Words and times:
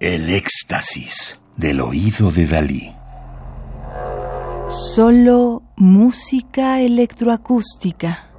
El 0.00 0.30
éxtasis 0.30 1.40
del 1.56 1.80
oído 1.80 2.30
de 2.30 2.46
Dalí. 2.46 2.94
Solo 4.68 5.64
música 5.74 6.80
electroacústica. 6.80 8.30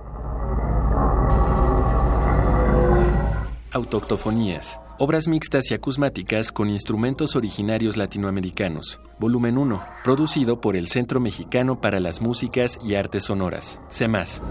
Autoctofonías. 3.73 4.79
Obras 4.99 5.27
mixtas 5.27 5.69
y 5.71 5.73
acusmáticas 5.73 6.53
con 6.53 6.69
instrumentos 6.69 7.35
originarios 7.35 7.97
latinoamericanos. 7.97 9.01
Volumen 9.19 9.57
1. 9.57 9.83
Producido 10.05 10.61
por 10.61 10.77
el 10.77 10.87
Centro 10.87 11.19
Mexicano 11.19 11.81
para 11.81 11.99
las 11.99 12.21
Músicas 12.21 12.79
y 12.81 12.95
Artes 12.95 13.25
Sonoras. 13.25 13.81
CEMAS. 13.89 14.41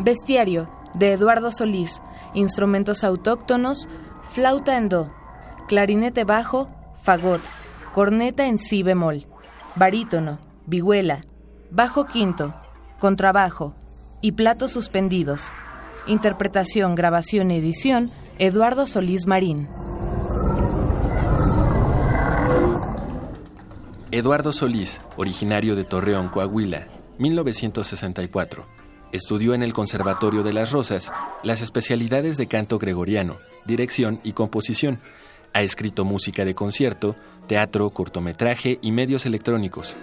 Bestiario, 0.00 0.68
de 0.98 1.12
Eduardo 1.12 1.50
Solís. 1.50 2.02
Instrumentos 2.34 3.04
autóctonos, 3.04 3.88
flauta 4.32 4.76
en 4.76 4.88
do, 4.88 5.14
clarinete 5.68 6.24
bajo, 6.24 6.68
fagot, 7.02 7.40
corneta 7.94 8.46
en 8.46 8.58
si 8.58 8.82
bemol, 8.82 9.26
barítono, 9.74 10.38
vihuela, 10.66 11.24
bajo 11.70 12.06
quinto, 12.06 12.54
contrabajo 12.98 13.74
y 14.20 14.32
platos 14.32 14.72
suspendidos. 14.72 15.52
Interpretación, 16.06 16.94
grabación 16.94 17.50
y 17.50 17.56
edición, 17.56 18.12
Eduardo 18.38 18.86
Solís 18.86 19.26
Marín. 19.26 19.68
Eduardo 24.12 24.52
Solís, 24.52 25.00
originario 25.16 25.74
de 25.74 25.84
Torreón, 25.84 26.28
Coahuila, 26.28 26.86
1964. 27.18 28.85
Estudió 29.12 29.54
en 29.54 29.62
el 29.62 29.72
Conservatorio 29.72 30.42
de 30.42 30.52
las 30.52 30.72
Rosas 30.72 31.12
las 31.42 31.62
especialidades 31.62 32.36
de 32.36 32.46
canto 32.48 32.78
gregoriano, 32.78 33.36
dirección 33.64 34.18
y 34.24 34.32
composición. 34.32 34.98
Ha 35.52 35.62
escrito 35.62 36.04
música 36.04 36.44
de 36.44 36.54
concierto, 36.54 37.14
teatro, 37.46 37.88
cortometraje 37.90 38.78
y 38.82 38.90
medios 38.92 39.24
electrónicos. 39.24 39.96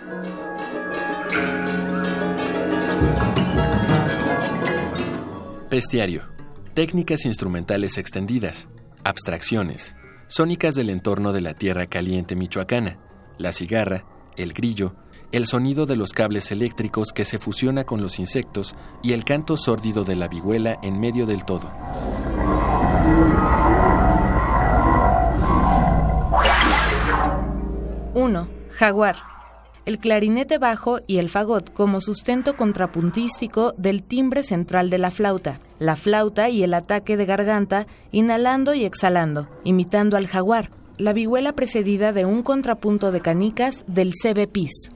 Bestiario. 5.70 6.24
Técnicas 6.74 7.26
instrumentales 7.26 7.98
extendidas, 7.98 8.68
abstracciones, 9.04 9.96
sónicas 10.28 10.76
del 10.76 10.90
entorno 10.90 11.34
de 11.34 11.42
la 11.42 11.54
tierra 11.56 11.88
caliente 11.88 12.36
michoacana, 12.36 13.00
la 13.38 13.52
cigarra, 13.52 14.06
el 14.38 14.54
grillo, 14.54 14.94
el 15.32 15.48
sonido 15.48 15.86
de 15.86 15.96
los 15.96 16.12
cables 16.12 16.52
eléctricos 16.52 17.12
que 17.12 17.26
se 17.26 17.40
fusiona 17.40 17.86
con 17.86 18.02
los 18.02 18.20
insectos 18.20 18.76
y 19.02 19.14
el 19.14 19.26
canto 19.26 19.58
sórdido 19.58 20.04
de 20.04 20.16
la 20.16 20.28
vihuela 20.28 20.80
en 20.84 21.00
medio 21.00 21.26
del 21.26 21.44
todo. 21.44 21.72
Uno, 28.14 28.48
Jaguar. 28.72 29.16
El 29.86 29.98
clarinete 30.00 30.60
bajo 30.60 31.00
y 31.08 31.18
el 31.18 31.30
fagot 31.30 31.74
como 31.74 32.00
sustento 32.00 32.56
contrapuntístico 32.56 33.74
del 33.74 34.04
timbre 34.04 34.44
central 34.44 34.90
de 34.90 34.98
la 34.98 35.12
flauta, 35.12 35.60
la 35.80 35.98
flauta 35.98 36.48
y 36.48 36.64
el 36.64 36.74
ataque 36.74 37.18
de 37.18 37.26
garganta, 37.26 37.86
inhalando 38.12 38.74
y 38.74 38.86
exhalando, 38.86 39.50
imitando 39.66 40.16
al 40.16 40.28
jaguar, 40.28 40.70
la 40.98 41.14
vihuela 41.14 41.54
precedida 41.54 42.14
de 42.14 42.26
un 42.26 42.44
contrapunto 42.44 43.12
de 43.12 43.22
canicas 43.22 43.84
del 43.88 44.12
CB 44.14 44.48
Pis. 44.48 44.92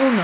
Uno, 0.00 0.22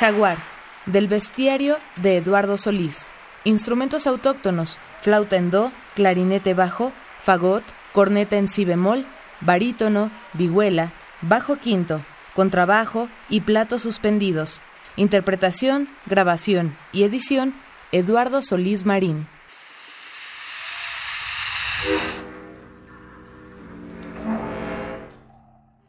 Jaguar, 0.00 0.36
del 0.84 1.08
bestiario 1.08 1.78
de 1.96 2.18
Eduardo 2.18 2.58
Solís. 2.58 3.06
Instrumentos 3.44 4.06
autóctonos, 4.06 4.78
flauta 5.00 5.36
en 5.36 5.50
do, 5.50 5.72
clarinete 5.94 6.52
bajo, 6.52 6.92
fagot, 7.22 7.64
corneta 7.94 8.36
en 8.36 8.48
si 8.48 8.66
bemol, 8.66 9.06
barítono, 9.40 10.10
vihuela, 10.34 10.92
bajo 11.22 11.56
quinto, 11.56 12.02
contrabajo 12.34 13.08
y 13.30 13.40
platos 13.40 13.80
suspendidos. 13.80 14.60
Interpretación, 14.96 15.88
grabación 16.04 16.76
y 16.92 17.04
edición, 17.04 17.54
Eduardo 17.92 18.42
Solís 18.42 18.84
Marín. 18.84 19.26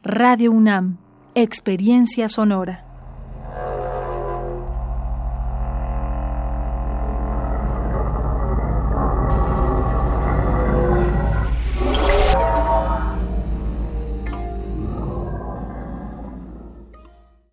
Radio 0.02 0.52
UNAM, 0.52 0.96
Experiencia 1.34 2.30
Sonora. 2.30 2.85